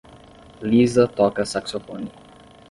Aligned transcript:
Liza 0.69 1.05
toca 1.19 1.43
saxofone. 1.45 2.09